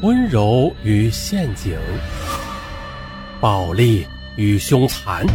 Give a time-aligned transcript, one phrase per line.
[0.00, 1.76] 温柔与陷阱，
[3.40, 5.26] 暴力与凶残，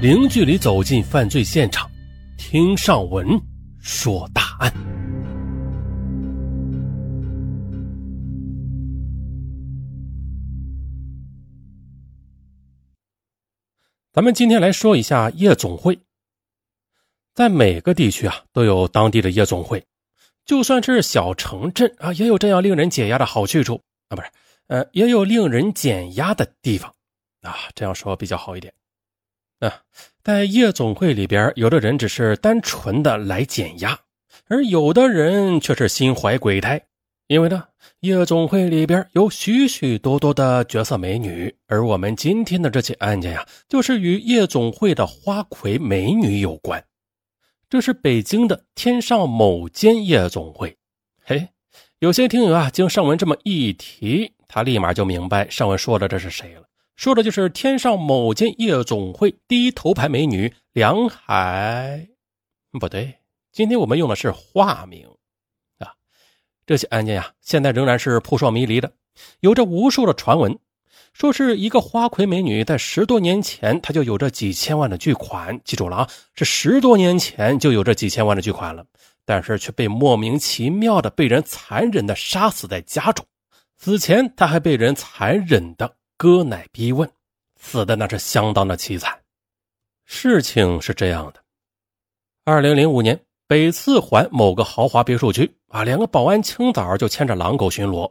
[0.00, 1.88] 零距离走进犯罪现场，
[2.36, 3.40] 听上文
[3.78, 4.72] 说大案。
[14.12, 15.96] 咱们今天来说一下夜总会。
[17.32, 19.86] 在每个地区啊，都有当地的夜总会。
[20.50, 24.28] 就算是小城镇啊，也有这样令人解压的好去处啊，不是，
[24.66, 26.92] 呃，也有令人减压的地方
[27.42, 28.74] 啊，这样说比较好一点。
[29.60, 29.82] 啊，
[30.24, 33.96] 在夜总会里边，有的人只是单纯的来减压，
[34.48, 36.82] 而有的人却是心怀鬼胎，
[37.28, 37.62] 因为呢，
[38.00, 46.84] 夜总会里边有许许多多的绝色美女，而我们今天的这起案件呀，就是与夜总会的花魁美女有关。
[47.70, 50.76] 这是北京的天上某间夜总会，
[51.22, 51.50] 嘿，
[52.00, 56.64] 有些听友啊，经上文这么一提，他立马就明白上文说的这是谁了，
[56.96, 62.08] 说的就是天上某间夜总会第一头牌美女梁海。
[62.72, 63.14] 不对，
[63.52, 65.08] 今天我们用的是化名
[65.78, 65.94] 啊。
[66.66, 68.92] 这起案件呀，现在仍然是扑朔迷离的，
[69.38, 70.58] 有着无数的传闻。
[71.12, 75.60] 说是一个花魁美女，在十多年前，她就有着几千万的巨款。
[75.64, 78.84] 记住了啊，是十多年前就有这几千万的巨款了，
[79.24, 83.26] 但是却被莫名其妙的被人残忍的杀死在家中。
[83.76, 87.10] 死前，她还被人残忍的割奶逼问，
[87.60, 89.18] 死的那是相当的凄惨。
[90.06, 91.40] 事情是这样的：
[92.44, 98.10] 二零零五年，北四环某个豪华别墅区啊，两个保安清早就牵着狼狗巡逻。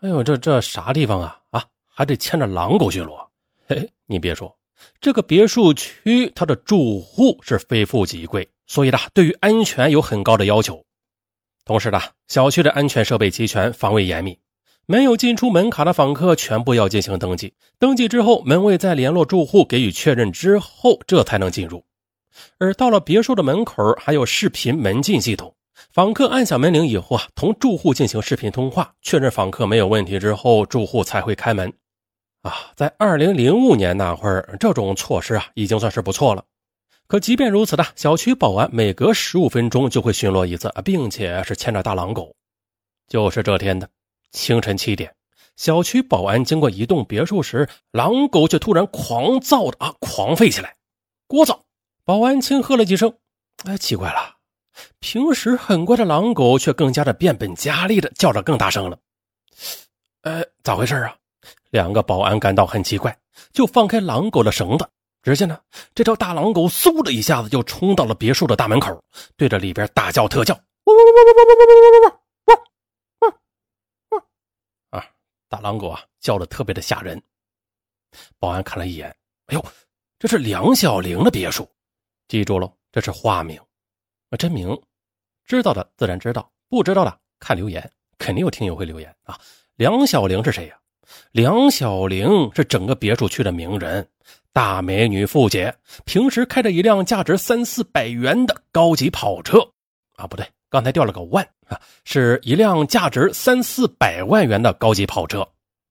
[0.00, 1.38] 哎呦，这这啥地方啊？
[1.50, 1.64] 啊！
[1.98, 3.26] 还得牵着狼狗巡逻，
[3.66, 4.56] 嘿，你别说，
[5.00, 10.80] 这个别墅区它的住户是非富即贵，所以呢，对于安全有很高的要求。
[11.64, 14.38] 同时呢，小区的安全设备齐全，防卫严密，
[14.86, 17.52] 没有进出门卡的访客全部要进行登记。
[17.80, 21.84] 登记之后，门卫再联络住户给予确认之后，这才能进入。
[22.58, 25.52] 而到了别墅的门口，还有视频门禁系统，
[25.92, 31.72] 访客按响门铃以后啊，同住户进行视频通话，确认访客没有问题之后，住户才会开门。
[32.48, 36.44] 啊，在二零零五年那会儿，这种措施啊已经算是不错了。
[37.06, 42.34] 可即便如此呢，小区保安每隔十五分钟就会巡逻一次，并且是牵着大狼狗。
[43.06, 43.88] 就是这天的
[44.32, 45.14] 清晨七点，
[45.56, 50.74] 小区保安经过一栋别墅时，狼狗却突然狂躁的啊狂吠起来。
[51.28, 51.60] 聒噪，
[52.04, 53.14] 保安轻喝了几声。
[53.64, 54.36] 哎，奇怪了，
[55.00, 58.98] 平时很乖的狼狗却更加的变本加厉的叫着更大声了。
[60.22, 61.16] 呃，咋回事啊？
[61.70, 63.16] 两个保安感到很奇怪，
[63.52, 64.88] 就放开狼狗的绳子。
[65.22, 65.60] 只见呢，
[65.94, 69.02] 这条大狼狗嗖的一下子就冲到了别墅的大门口，
[69.36, 73.40] 对着里边大叫特叫：“汪汪汪汪汪汪汪汪汪汪
[74.10, 74.20] 汪！”
[75.00, 75.04] 啊，
[75.48, 77.20] 大狼狗啊，叫的特别的吓人。
[78.38, 79.14] 保安看了一眼，
[79.46, 79.64] 哎呦，
[80.18, 81.68] 这是梁小玲的别墅，
[82.28, 83.60] 记住了，这是化名，
[84.30, 84.80] 啊，真名，
[85.44, 89.38] 知道的自然知道，不知道的看留言，肯定有听友会留言啊。
[89.74, 90.78] 梁小玲是谁呀？
[91.32, 94.06] 梁小玲是整个别墅区的名人，
[94.52, 95.74] 大美女富姐，
[96.04, 99.58] 平时开着一辆价值三四百元的高级跑车，
[100.16, 105.46] 啊，不对，刚才掉了个万啊，是一辆价值三四百万元的高级跑车，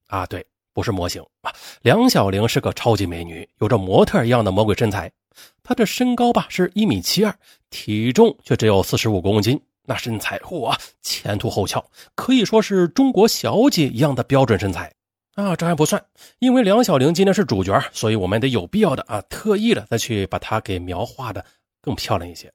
[0.07, 1.21] 啊，对，不是模型。
[1.41, 1.53] 啊。
[1.81, 5.11] 梁小玲是个超级美女，有着模特一样的魔鬼身材，
[5.63, 7.33] 她的身高吧是一米七二，
[7.69, 11.83] 体重却只有四十五公斤，那身材哇，前凸后翘，
[12.15, 14.91] 可以说是中国小姐一样的标准身材。
[15.37, 16.03] 啊，这还不算，
[16.39, 21.45] 因为梁小玲今天是主角，所以我们得有必要的啊，特意的再去把她给描画的
[21.79, 22.51] 更漂亮一些。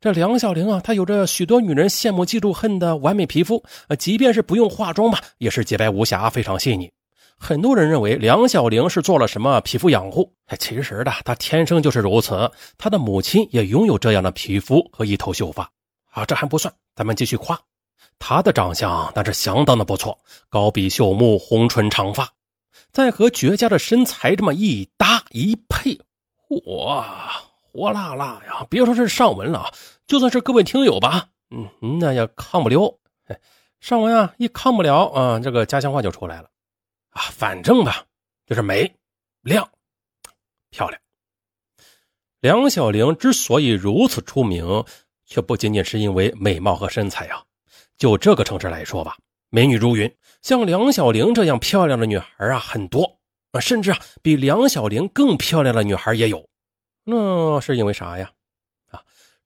[0.00, 6.90] 这梁小玲啊，她有着许多女人羡慕嫉妒恨的完美皮肤，呃，即便是不用化妆吧，也是洁白无瑕，非常细腻。
[7.38, 12.50] 很多人认为梁小玲是做了什么皮肤养护，其实的，她天生就是如此。
[12.76, 15.70] 她的母亲也拥有这样的皮肤和一头秀发。
[16.10, 17.56] 啊，这还不算，咱们继续夸。
[18.18, 20.18] 她的长相那是相当的不错，
[20.48, 22.32] 高鼻秀目，红唇长发，
[22.90, 25.98] 再和绝佳的身材这么一搭一配，
[26.66, 28.66] 哇，火辣辣呀！
[28.70, 29.72] 别说是上文了，
[30.06, 32.98] 就算是各位听友吧，嗯，那也抗不了。
[33.80, 36.48] 上文啊，一抗不了啊，这个家乡话就出来了
[37.10, 38.04] 啊，反正吧，
[38.46, 38.92] 就是美、
[39.42, 39.68] 亮、
[40.70, 41.00] 漂亮。
[42.40, 44.84] 梁小玲之所以如此出名，
[45.26, 47.42] 却不仅仅是因为美貌和身材啊。
[47.98, 49.16] 就这个城市来说吧，
[49.48, 50.12] 美女如云，
[50.42, 53.18] 像梁小玲这样漂亮的女孩啊很多
[53.52, 56.46] 啊，甚至啊比梁小玲更漂亮的女孩也有。
[57.04, 58.30] 那是因为啥呀？
[58.90, 59.00] 啊，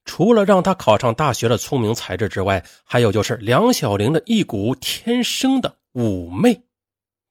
[0.05, 6.61] 除了让他考上大学的聪明才智之外，还有就是梁小玲的一股天生的妩媚。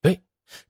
[0.00, 0.20] 对，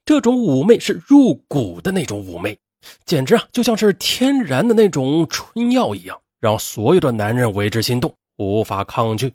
[0.05, 2.59] 这种妩媚是入骨的那种妩媚，
[3.05, 9.33] 简直啊就像是天然的那种春药一样，让所有的男人为之心动，无法抗拒。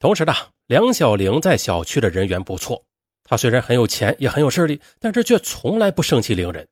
[0.00, 0.32] 同时呢，
[0.66, 2.82] 梁小玲在小区的人缘不错。
[3.22, 6.66] 她虽然很有钱，也很有势力，但是却从来不盛气凌人。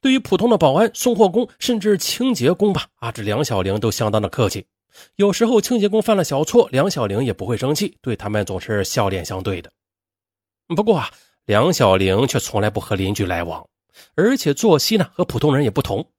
[0.00, 4.66] 对于普通的保安、送货工，甚至清洁工吧，啊，这梁小玲都相当的客气。
[5.14, 9.70] 有时候清洁工犯了小错，梁小玲也不会生气，对他们总是笑脸相对的。
[10.74, 11.08] 不过啊，
[11.44, 13.64] 梁小玲却从来不和邻居来往，
[14.16, 16.10] 而且作息呢和普通人也不同。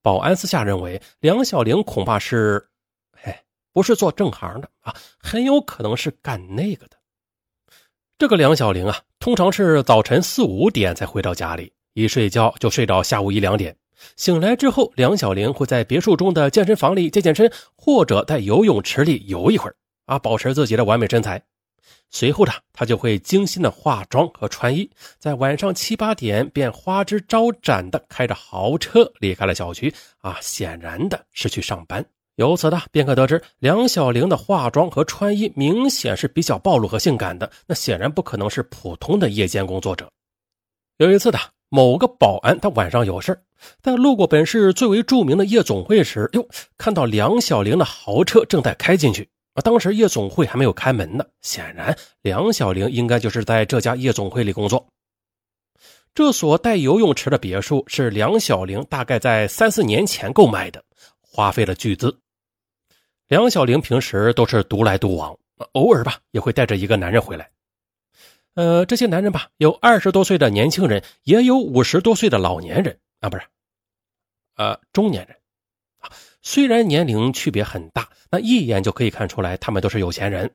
[0.00, 2.70] 保安私下认为，梁小玲恐怕是，
[3.78, 6.96] 不是做正行的啊，很有可能是干那个的。
[8.18, 13.76] 这个梁小玲啊，通常是早晨四五点才回到家里，一睡觉就睡到下午一两点。
[14.16, 19.76] 醒来之后，梁小玲会在别墅中的健身房里健健身，或者在游泳池里游一会儿，
[20.06, 21.40] 啊，保持自己的完美身材。
[22.10, 24.90] 随后呢，她就会精心的化妆和穿衣，
[25.20, 32.04] 在晚上七八点便花枝招展的开着豪车离开了小区，啊，显然的是去上班。
[32.38, 40.08] 由此呢，便可得知梁小玲的化妆和穿衣明显是比较暴露和性感的，那显然不可能是普通的夜间工作者。
[40.98, 41.38] 有一次的
[41.68, 43.36] 某个保安，他晚上有事
[43.82, 49.58] 在路过本市最为著名的夜总会时，哟，看到梁小玲的豪车正在开进去啊。
[49.60, 54.86] 当时夜总会还没有开门呢，显然梁小玲应该就是在这家夜总会里工作。
[56.14, 60.80] 这所带游泳池的别墅是梁小玲大概在三四年前购买的，
[61.20, 62.16] 花费了巨资。
[63.28, 65.36] 梁小玲平时都是独来独往，
[65.72, 67.50] 偶尔吧也会带着一个男人回来。
[68.54, 73.44] 呃，这些男人吧，有二十多岁的年轻人，也有五十多岁的老年人啊，不是，
[74.56, 75.36] 呃，中年人
[75.98, 76.10] 啊。
[76.40, 80.50] 虽然年龄区别很大，那一眼就可以看出来，他们都是有钱人。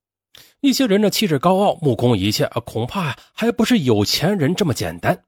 [0.60, 5.24] 一些人的气质高傲，目空一切，恐怕还不是有钱人这么简单。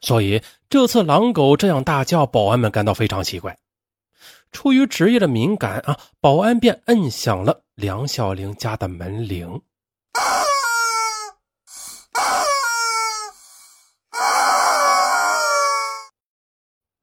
[0.00, 3.56] 所以这次狼狗这样大叫，保安们感到非常奇怪。
[4.52, 9.62] 出于职业的敏感啊，保安便摁响了梁小玲家的门铃。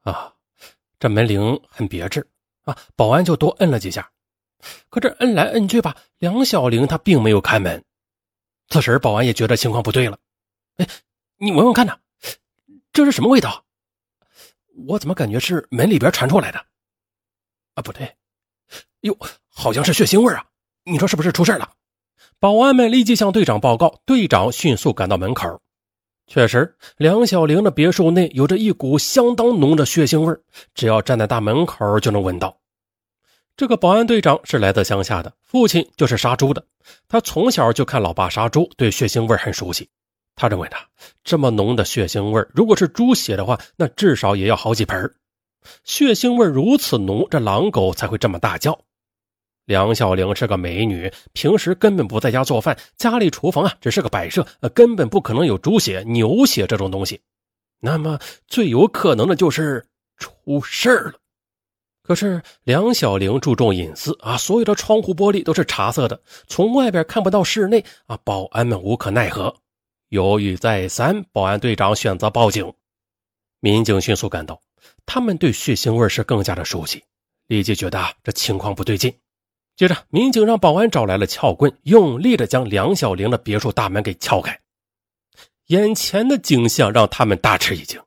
[0.02, 0.34] 啊，
[1.00, 2.30] 这门铃很别致
[2.64, 4.12] 啊，保安就多摁了几下。
[4.90, 7.84] 可这摁来摁去吧，梁小玲她并没有开门。
[8.70, 10.20] 此时保安也觉得情况不对了。
[10.78, 10.88] 哎，
[11.38, 11.98] 你闻闻看呐，
[12.92, 13.64] 这是什么味道？
[14.88, 16.66] 我怎么感觉是门里边传出来的？
[17.78, 18.12] 啊，不对，
[19.02, 19.16] 哟，
[19.54, 20.44] 好像是血腥味啊！
[20.84, 21.70] 你说是不是出事了？
[22.40, 25.62] 保安们立即向队长报告，队长迅速赶到门口。
[26.26, 30.36] 确实，梁小玲的别墅内有着一股相当浓的血腥味
[30.74, 32.58] 只要站在大门口就能闻到。
[33.56, 36.66] 这个保安队长是来自乡下的，父亲就是杀猪的，
[37.08, 39.88] 他从小就看老爸杀猪，对血腥味很熟悉。
[40.36, 40.78] 他认为呢，
[41.24, 45.14] 这么浓的血腥味如果是猪血的话，那至少也要好几盆
[45.84, 48.80] 血腥味如此浓，这狼狗才会这么大叫。
[49.66, 57.20] 梁小玲是个美女，平时根本不在家做饭，家里厨房啊只是个摆设，根本不可能有猪血、牛血这种东西。
[57.80, 58.18] 那么
[58.48, 59.86] 最有可能的就是
[60.18, 61.14] 出事了。
[62.02, 68.18] 可是梁小玲注重隐私啊，所有的窗户玻璃都是茶色的，从外边看不到室内啊。
[68.24, 69.54] 保安们无可奈何，
[70.08, 72.74] 犹豫再三，保安队长选择报警。
[73.60, 74.62] 民警迅速赶到。
[75.08, 77.04] 他们对血腥味是更加的熟悉，
[77.48, 79.12] 立即觉得这情况不对劲。
[79.76, 84.60] 接着，民警让保安找来了撬棍，用力的将梁小玲的别墅大门给撬开。
[85.68, 88.00] 眼前的景象让他们大吃一惊。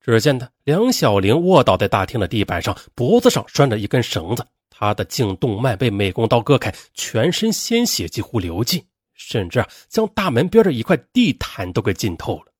[0.00, 12.52] 只见他梁小玲卧倒在大厅的地板上，脖子上拴着一根绳子，她的颈动脉被美工刀割开，全身鲜血几乎流尽，甚至，将大门边的一块地毯都给浸透了。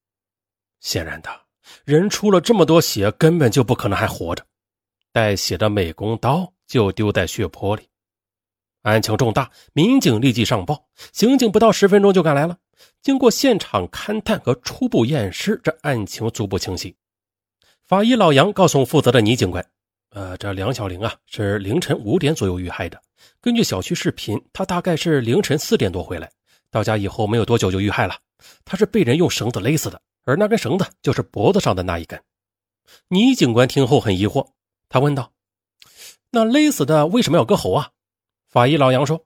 [0.80, 1.45] 显然的。
[1.84, 4.44] 人出了这么多血，根本就不可能还活着。
[5.12, 7.88] 带血的美工刀就丢在血泊里，
[8.82, 10.86] 案情重大，民警立即上报。
[11.12, 12.58] 刑警不到十分钟就赶来了。
[13.02, 16.94] 经过现场勘探和初步验尸，这案情逐步清晰。
[17.86, 19.64] 法医老杨告诉负责的倪警官
[20.10, 23.00] ：“呃，这梁小玲啊，是凌晨五点左右遇害的。
[23.40, 26.30] 根据小区视频，她大概是凌晨四点多回来，
[26.70, 28.16] 到家以后没有多久就遇害了。
[28.64, 32.20] 她是被人用绳子勒死的。”而那根绳子就是脖子上的那一根。
[33.08, 34.48] 倪警官听后很疑惑，
[34.88, 35.32] 他问道
[36.30, 37.92] ：“那勒死的为什么要割喉啊？”
[38.46, 39.24] 法医老杨说：“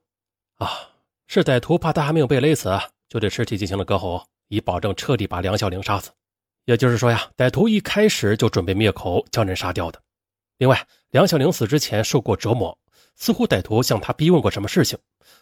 [0.57, 0.91] 啊，
[1.27, 2.79] 是歹徒怕他还没有被勒死，
[3.09, 6.11] 就对尸体进行了割喉，以保证彻底把梁小玲杀死。
[6.67, 10.01] 也就是说呀，歹徒一开始就准备灭口将人杀掉的。
[10.59, 12.79] 另外，梁小玲死之前受过折磨，
[13.17, 14.99] 似乎歹徒向他逼问过什么事情。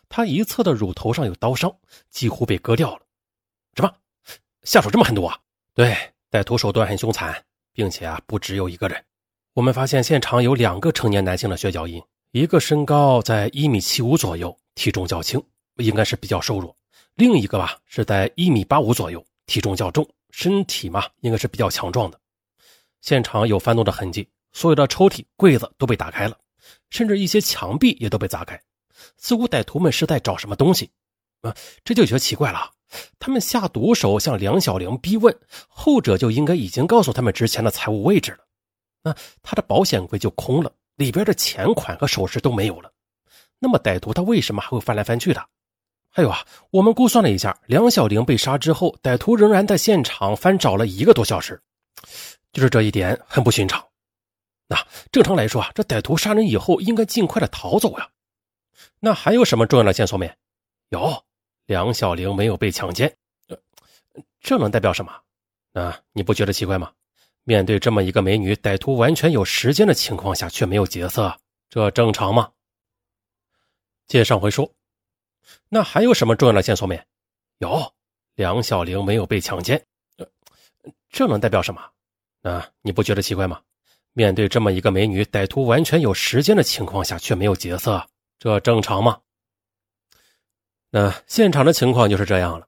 [0.09, 1.77] 他一侧的乳头上有刀伤，
[2.11, 3.03] 几乎被割掉了。
[3.75, 3.93] 什么？
[4.63, 5.39] 下手这么狠毒啊？
[5.79, 5.97] 对，
[6.29, 7.41] 歹徒手段很凶残，
[7.73, 9.05] 并且啊，不只有一个人。
[9.55, 15.41] 我们发现现场有两个成年男性的血脚印，一个身高在一米七五左右，体重较轻，
[15.77, 16.75] 应该是比较瘦弱；
[17.15, 22.19] 另一个吧是在一米八五左右，体重较重，身体嘛应该是比较强壮的。
[23.01, 26.37] 现场有翻动的痕迹，所有的抽屉、柜子都被打开了，
[26.91, 28.61] 甚至一些墙壁也都被砸开。
[29.17, 30.91] 似乎歹徒们是在找什么东西，
[31.43, 31.55] 啊，
[31.85, 32.69] 这就觉得奇怪了。
[33.19, 35.37] 他们下毒手向梁小玲逼问，
[35.69, 38.39] 后者就应该已经告诉他们之前的财物位置了。
[39.03, 42.93] 那他的保险柜就空了，里边的钱款和首饰都没有了。
[43.59, 45.45] 那么歹徒他为什么还会翻来翻去的？
[46.11, 51.61] 还有啊，我们估算了一下，梁小玲被杀之后，歹徒仍然在现场翻找了一个多小时，
[52.53, 53.85] 就是这一点很不寻常。
[54.67, 54.77] 那
[55.13, 58.09] 正常来说啊，这歹徒杀人以后应该尽快的逃走呀。
[59.01, 60.35] 那还有什么重要的线索没？
[60.89, 61.23] 有，
[61.69, 63.15] 梁小玲没有被强奸，
[64.41, 65.13] 这能代表什么？
[65.75, 66.91] 啊，你不觉得奇怪吗？
[67.45, 72.51] 面对这么一个美女，歹徒完全有时间的情况下却没有劫色，这正常吗？
[74.07, 74.73] 接上回说，
[75.69, 77.05] 那还有什么重要的线索没？
[77.59, 77.93] 有，
[78.35, 79.85] 梁小玲没有被强奸，
[81.11, 81.83] 这能代表什么？
[82.45, 83.61] 啊，你不觉得奇怪吗？
[84.15, 88.09] 面对这么一个美女，歹徒完全有时间的情况下却没有劫色。
[88.39, 89.21] 这正常吗？
[90.91, 92.67] 那现场的情况就是这样了。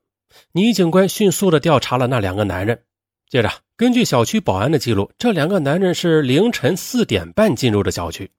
[0.53, 2.83] 倪警官迅速的调查了那两个男人，
[3.29, 8.31] 接着根据小区保安的记录，这两个男人是凌晨四点半进入的小区。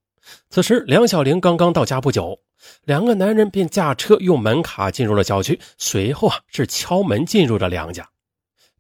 [0.50, 2.40] 此时梁小玲刚刚到家不久，
[2.86, 8.08] 两个男人便驾车用门卡进入了小区，随后啊是敲门进入了梁家，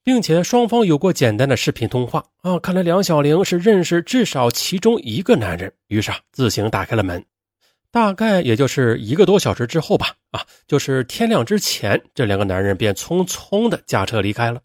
[0.04, 2.60] 并且双方有过简单的视频通话啊。
[2.60, 7.26] 看来梁小玲是认识至少其中一个男人，于是啊自行打开了门。
[7.90, 14.62] 大概也就是一个多小时之后吧，啊，就是天亮之前，这两个男人便匆匆的驾车离开了。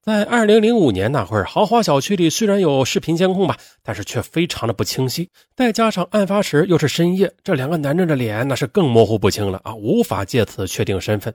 [0.00, 11.34] 在二零零五年那会儿，豪华小区里虽然有视频监控吧，但是却非常的不清晰，再加上案发时又是深夜，这两个男人的脸那是更模糊不清了啊，无法借此确定身份。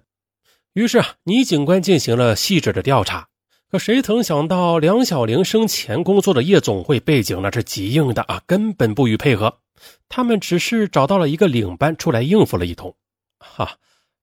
[0.74, 3.28] 于是啊，倪警官进行了细致的调查，
[3.70, 9.60] 可谁曾想到梁小玲生前工作的夜总会背景那是极硬的啊，根本不予配合。
[10.10, 12.96] 他们只是找到了一个领班出来应付了一通，
[13.44, 13.78] 哈，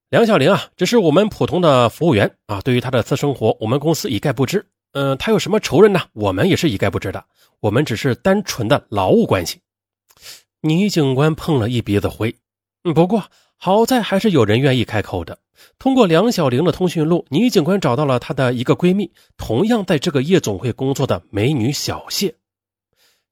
[0.08, 2.60] 梁小玲啊，只是我们普通的服务员啊。
[2.62, 4.66] 对于她的私生活，我们公司一概不知。
[4.92, 6.00] 嗯，她有什么仇人呢？
[6.12, 7.24] 我们也是一概不知的。
[7.60, 9.60] 我们只是单纯的劳务关系。
[10.62, 12.34] 女警官碰了一鼻子灰，
[12.94, 13.24] 不过
[13.56, 15.38] 好在还是有人愿意开口的。
[15.78, 22.34] 通过梁小玲的通讯录，女警官找到了她的一个闺蜜，同样在这个夜总会工作的美女小谢。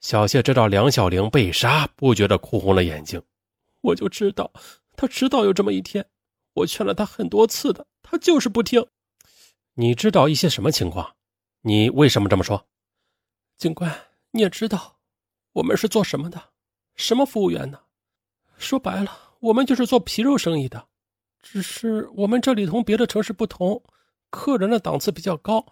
[0.00, 3.20] 小谢知道梁小玲被杀，不觉得哭红了眼睛。
[3.80, 4.50] 我就知道，
[4.98, 6.04] 他迟早有这么一天。
[6.54, 8.84] 我劝了他很多次的，他就是不听。
[9.74, 11.14] 你知道一些什么情况？
[11.60, 12.66] 你为什么这么说？
[13.56, 13.96] 警官，
[14.32, 14.98] 你也知道，
[15.52, 16.50] 我们是做什么的？
[16.96, 17.78] 什么服务员呢？
[18.56, 20.88] 说白了，我们就是做皮肉生意的。
[21.40, 23.80] 只是我们这里同别的城市不同，
[24.30, 25.64] 客人的档次比较高，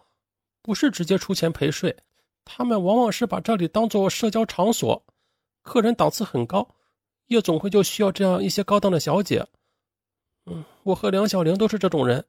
[0.63, 1.97] 不是直接出钱陪睡。
[2.45, 5.05] 他们往往是把这里当做社交场所，
[5.63, 6.77] 客人档次很高，
[7.27, 9.47] 夜总会就需要这样一些高档的小姐。
[10.47, 12.25] 嗯，我和梁小玲都是这种人。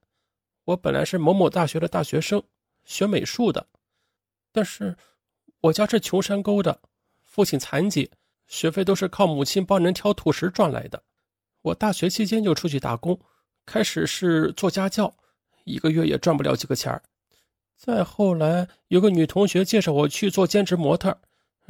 [0.65, 2.41] 我本来是某某大学的大学生，
[2.83, 3.67] 学美术的，
[4.51, 4.97] 但是
[5.61, 6.79] 我家是穷山沟的，
[7.23, 8.09] 父亲残疾，
[8.47, 11.01] 学费都是靠母亲帮人挑土石赚来的。
[11.61, 13.17] 我大学期间就出去打工，
[13.65, 15.15] 开始是做家教，
[15.63, 17.01] 一个月也赚不了几个钱儿。
[17.77, 21.17] 再后来，有个女同学介绍我去做兼职模特，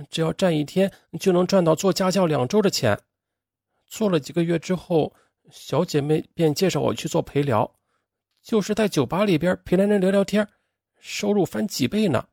[0.09, 2.99] 只要站一天就能赚到做家教两周的钱。
[3.87, 5.13] 做了几个月之后，
[5.49, 7.73] 小姐妹便介绍我去做陪聊，
[8.43, 10.47] 就是在酒吧里边陪男人聊聊天，
[10.99, 12.27] 收入翻几倍呢。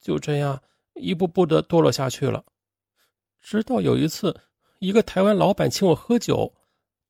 [0.00, 0.62] 就这样
[0.94, 2.44] 一步步的堕落下去了。
[3.40, 4.38] 直到有一次，
[4.80, 6.52] 一个台湾老板请我喝酒，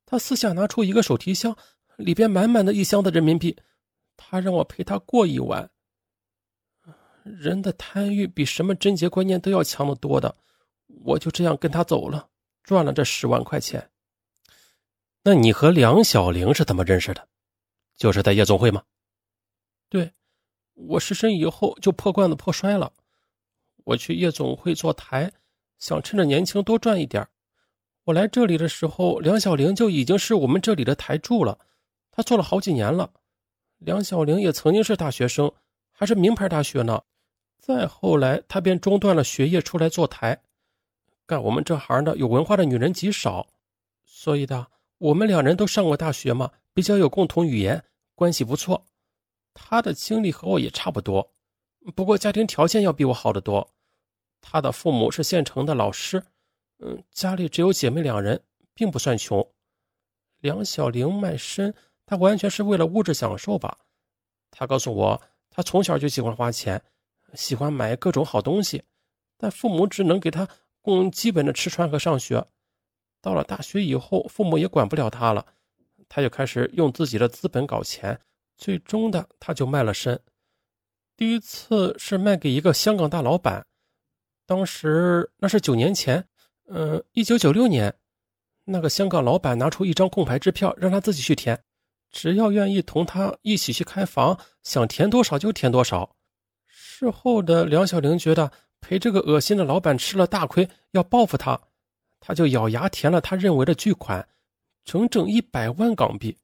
[0.04, 1.56] 他私下拿出一个手提箱，
[1.96, 3.56] 里边满满的一箱子人民币。
[4.16, 5.70] 他让我陪他过一晚。
[7.22, 10.34] 人的贪欲比什么贞洁观念都要强得多的，
[11.04, 12.28] 我就这样跟他走了，
[12.66, 13.88] 赚了这十万块钱。
[15.22, 17.28] 那你和梁小玲是怎么认识的？
[17.96, 18.82] 就是在夜总会吗？
[19.88, 20.12] 对，
[20.74, 22.92] 我失身以后就破罐子破摔了。
[23.84, 25.32] 我去夜总会做台，
[25.78, 27.24] 想趁着年轻多赚一点。
[28.02, 31.56] 我来这里的时候，梁小玲就已经是我们这里的台柱了，
[32.10, 33.12] 她做了好几年了。
[33.78, 35.52] 梁小玲也曾经是大学生，
[35.92, 37.00] 还是名牌大学呢。
[37.60, 40.42] 再后来，她便中断了学业，出来坐台。
[41.26, 43.48] 干我们这行的有文化的女人极少，
[44.04, 44.68] 所以的
[44.98, 48.86] 我们两人都上过大学嘛，比较有共同语言，关系不错。
[49.52, 51.34] 他的经历和我也差不多，
[51.94, 53.74] 不过家庭条件要比我好得多。
[54.40, 56.22] 他的父母是县城的老师，
[56.78, 58.40] 嗯，家里只有姐妹两人，
[58.74, 59.44] 并不算穷。
[60.40, 63.78] 梁小玲卖身，她完全是为了物质享受吧？
[64.50, 66.80] 她告诉我，她从小就喜欢花钱，
[67.34, 68.84] 喜欢买各种好东西，
[69.36, 70.46] 但父母只能给她
[70.86, 72.46] 供基本的吃穿和上学。
[73.20, 75.44] 到了大学以后，父母也管不了他了，
[76.08, 78.20] 他就开始用自己的资本搞钱。
[78.56, 80.18] 最终的，他就卖了身。
[81.16, 83.66] 第一次是卖给一个香港大老板，
[84.46, 86.24] 当时那是九年前，
[86.68, 87.92] 嗯，一九九六年，
[88.64, 91.60] 那个香港老板拿出一张空白支票，让他自己去填，
[92.12, 96.14] 只要愿意同他一起去开房，想填多少就填多少。
[96.66, 98.52] 事后的梁小玲觉得
[98.86, 101.60] 陪这个恶心的老板吃了大亏，要报复他，
[102.20, 104.28] 他就咬牙填了他认为的巨款，
[104.84, 106.38] 整整一百万港币。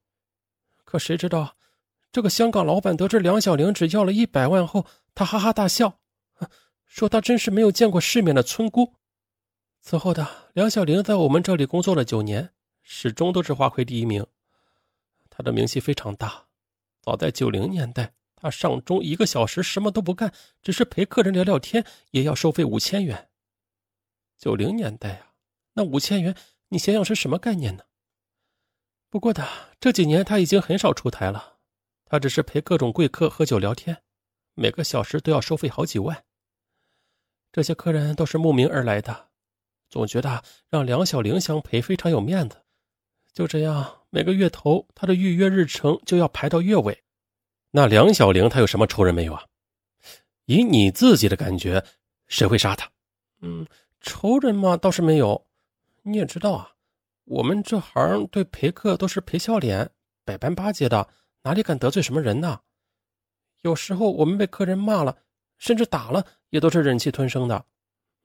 [0.82, 1.54] 可谁知道？
[2.10, 4.84] 这个香港老板得知梁小玲只要了一百万后，
[5.14, 6.00] 他哈哈大笑，
[6.84, 8.92] 说他真是没有见过世面的村姑。
[9.80, 12.50] 此后的梁小玲在我们这里工作了九年，
[12.82, 14.26] 始终都是花魁第一名，
[15.30, 16.46] 她的名气非常大。
[17.00, 23.30] 早在九零年代，他上钟一个小时什么都不干，只是陪客人聊聊天，也要收费五千元。
[24.36, 25.34] 九零年代啊，
[25.74, 26.34] 那五千元，
[26.66, 27.84] 你想想是什么概念呢？
[29.08, 29.46] 不过的
[29.78, 31.60] 这几年，他已经很少出台了。
[32.04, 34.02] 他只是陪各种贵客喝酒聊天，
[34.54, 36.24] 每个小时都要收费好几万。
[37.52, 39.28] 这些客人都是慕名而来的，
[39.88, 42.60] 总觉得让梁小玲相陪非常有面子。
[43.32, 47.01] 就这样，每个月头他的预约日程就要排到月尾。
[47.74, 49.42] 那梁小玲她有什么仇人没有啊？
[50.44, 51.82] 以你自己的感觉，
[52.26, 52.88] 谁会杀她？
[53.40, 53.66] 嗯，
[54.02, 55.46] 仇人嘛倒是没有。
[56.02, 56.70] 你也知道啊，
[57.24, 59.90] 我们这行对陪客都是陪笑脸，
[60.24, 61.08] 百般巴结的。
[61.44, 62.60] 哪里敢得罪什么人呢？
[63.62, 65.16] 有时候我们被客人骂了，
[65.56, 67.64] 甚至打了，也都是忍气吞声的。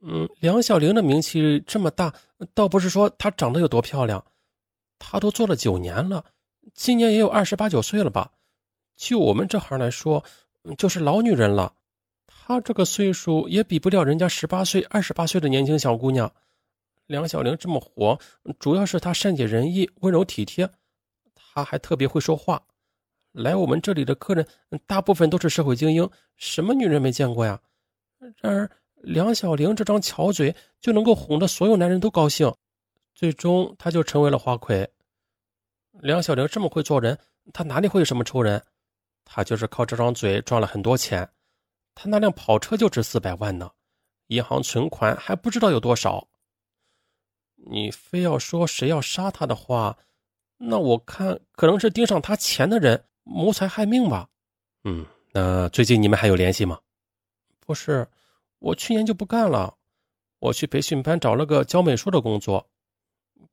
[0.02, 2.14] 嗯，梁小玲的名气这么大，
[2.54, 4.24] 倒不是说她长得有多漂亮，
[5.00, 6.26] 她都做了九年了，
[6.74, 8.32] 今年也有二十八九岁了吧？
[8.98, 10.24] 就我们这行来说，
[10.78, 11.74] 就是老女人了。
[12.26, 16.30] 她这个岁数也比不了人家十八岁、二十八岁的年轻小姑娘。
[17.06, 18.20] 梁小玲这么火，
[18.60, 20.70] 主要是她善解人意、温柔体贴，
[21.36, 22.62] 她还特别会说话。
[23.32, 24.46] 来我们这里的客人，
[24.86, 27.62] 大部分都是社会精英，什么女人没见过呀？
[28.42, 32.52] 然而梁小玲这张巧嘴就能够哄得所有男人都高兴，
[33.14, 34.90] 最终她就成为了花魁。
[36.00, 37.18] 梁小玲这么会做人，
[37.54, 38.62] 她哪里会有什么仇人？
[39.30, 41.30] 他就是靠这张嘴赚了很多钱。
[41.94, 43.70] 他那辆跑车就值四百万呢，
[44.28, 46.28] 银行存款还不知道有多少。
[47.56, 49.98] 你非要说谁要杀他的话，
[50.58, 53.04] 那我看可能是盯上他钱的人。
[53.30, 54.30] 谋财害命吧，
[54.86, 56.80] 嗯，那最近你们还有联系吗？
[57.60, 58.08] 不是，
[58.60, 59.76] 我去年就不干了，
[60.40, 62.66] 我去培训班找了个教美术的工作，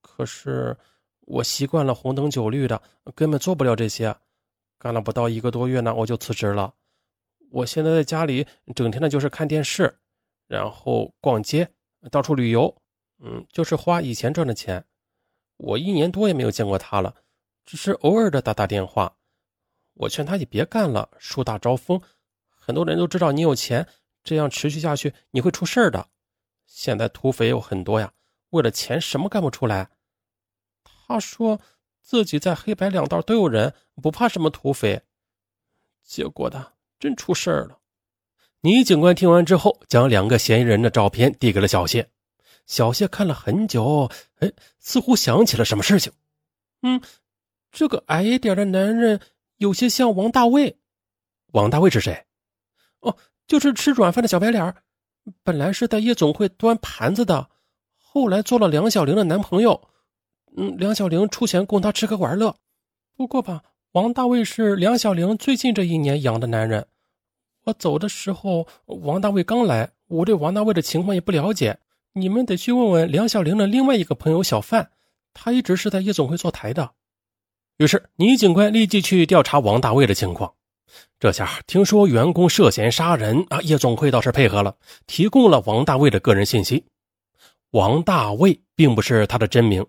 [0.00, 0.76] 可是
[1.22, 2.80] 我习惯了红灯酒绿的，
[3.16, 4.14] 根本做不了这些，
[4.84, 6.74] 干了不到一个多月呢，我就辞职了。
[7.50, 9.98] 我现在在家里整天的就是看电视，
[10.46, 11.66] 然后逛街，
[12.10, 12.76] 到处旅游，
[13.18, 14.84] 嗯，就是花以前赚的钱。
[15.56, 17.14] 我一年多也没有见过他了，
[17.64, 19.16] 只是偶尔的打打电话。
[19.94, 21.98] 我劝他也别干了，树大招风，
[22.50, 23.88] 很多人都知道你有钱，
[24.22, 26.10] 这样持续下去你会出事儿的。
[26.66, 28.12] 现在土匪有很多呀，
[28.50, 29.88] 为了钱什么干不出来。
[30.82, 31.58] 他说
[32.04, 35.02] 自己在黑白两道都有人，不怕什么土匪。
[36.02, 36.66] 结果呢
[37.00, 37.78] 真出事儿了。
[38.60, 42.10] 倪警官听完之后，将两个嫌疑人的照片递给了小谢。
[42.66, 46.12] 小谢看了很久，哎，似乎想起了什么事情。
[46.82, 47.00] 嗯，
[47.72, 49.20] 这个矮一点的男人。
[49.58, 50.78] 有些像王大卫，
[51.52, 52.26] 王大卫是谁？
[53.00, 54.74] 哦，就是吃软饭的小白脸
[55.42, 57.48] 本来是在夜总会端盘子的，
[57.96, 59.88] 后来做了梁小玲的男朋友。
[60.56, 62.56] 嗯，梁小玲出钱供他吃喝玩乐。
[63.16, 63.62] 不过吧，
[63.92, 66.86] 王大卫是梁小玲最近这一年养的男人。
[67.64, 71.78] 我走的时候，王大卫刚来，我对王大卫的情况也不了解。
[72.12, 74.90] 你们得去问问梁小玲的另外一个朋友小范，
[75.32, 76.92] 他一直是在夜总会坐台的。
[77.78, 80.54] 于是，倪警官立即去调查王大卫的情况。
[81.18, 84.76] 这下听说员工涉嫌杀人啊，夜总会倒是配合了，
[85.08, 86.84] 提供了王大卫的个人信息。
[87.70, 89.84] 王大卫并不是他的真名，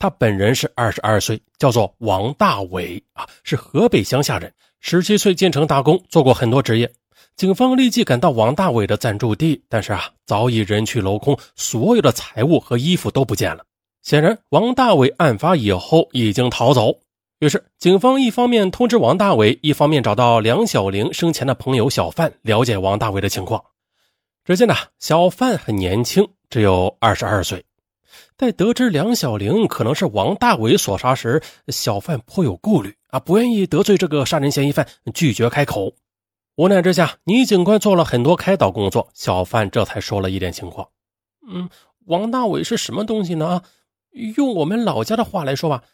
[0.00, 4.50] 他本人是二十二岁，叫做王大伟啊，是河北乡下人。
[4.80, 6.90] 十七岁进城打工，做过很多职业，
[7.36, 13.62] 警方立即赶到王大伟的暂住地，但是啊，早已人去楼空，所有的财物和衣服都不见了。
[14.00, 16.98] 显然，王大伟案发以后已经逃走。
[17.40, 23.62] 于是，警方一方面通知王大伟，一方面找到梁小玲生前的朋友小范，了解王大伟的情况。
[24.46, 27.62] 只见呢，小范很年轻，只有二十二岁。
[28.40, 35.94] 在得知梁小玲可能是王大伟所杀时，小范颇有顾虑啊，不愿意得罪这个杀人嫌疑犯，拒绝开口。
[36.56, 40.88] 无奈之下，倪警官做了很多开导工作，小范这才说了一点情况。
[41.46, 41.68] 嗯，
[42.06, 43.60] 王大伟是什么东西呢？
[44.36, 45.84] 用我们老家的话来说吧，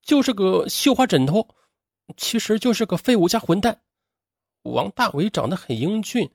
[0.00, 1.48] 就是个绣花枕头，
[2.16, 3.76] 其实就是个废物加混蛋。
[4.62, 6.30] 王大伟长得很英俊，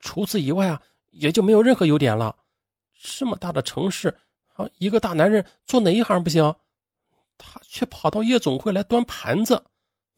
[0.00, 0.82] 除此以外啊，
[1.12, 2.34] 也就没有任何优点了。
[3.00, 4.12] 这么大的城市。
[4.58, 6.52] 啊，一个大男人做哪一行不行？
[7.38, 9.62] 他却跑到夜总会来端盘子。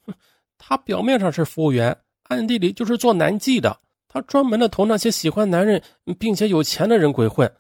[0.07, 0.14] 哼，
[0.57, 3.79] 他表面上是服务员，暗地里就是做男妓的。
[4.09, 5.83] 他专门的同那些喜欢男人
[6.18, 7.55] 并且有钱的人鬼混。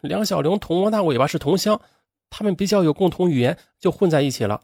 [0.00, 1.80] 梁小玲同王大伟吧是同乡，
[2.28, 4.60] 他们比较有共同语言，就混在一起了。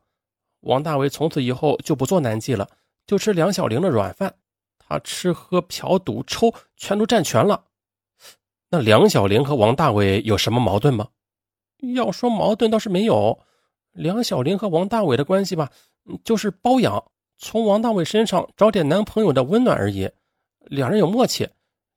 [0.62, 2.68] 王大伟从此以后就不做男妓了，
[3.06, 4.34] 就吃梁小玲的软饭。
[4.76, 7.64] 他吃喝嫖赌抽全都占全了。
[8.70, 11.06] 那梁小玲和王大伟有什么矛盾吗？
[11.78, 13.38] 要说矛盾倒是没有，
[13.92, 15.70] 梁小玲和王大伟的关系吧，
[16.24, 17.04] 就是包养，
[17.36, 20.10] 从王大伟身上找点男朋友的温暖而已。
[20.60, 21.48] 两人有默契，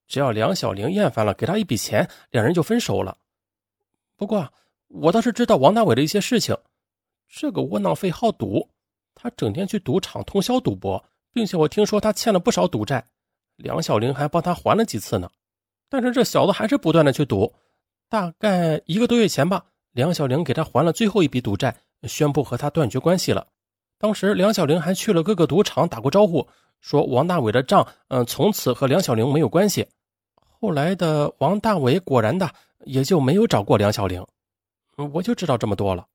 [0.07, 3.17] 只要梁小玲厌烦了，给他一笔钱，两人就分手了。
[4.15, 4.53] 不过
[4.87, 6.55] 我倒是知道王大伟的一些事情，
[7.27, 8.69] 这个窝囊废好赌，
[9.15, 13.03] 他整天去赌场通宵赌博，并且我听说他欠了不少赌债，
[13.55, 15.29] 梁小玲还帮他还了几次呢。
[15.89, 17.51] 但是这小子还是不断的去赌，
[18.07, 19.65] 大概一个多月前吧。
[19.93, 23.45] 梁小玲给他还了最后一笔赌债，宣布和他断绝关系了。
[23.97, 26.47] 当时梁小玲还去了各个赌场打过招呼，
[26.79, 29.85] 说王大伟的账，嗯，从此和梁小玲没有关系。
[30.59, 32.49] 后来的王大伟果然的
[32.85, 34.25] 也就没有找过梁小玲。
[35.13, 36.05] 我就知道这么多了。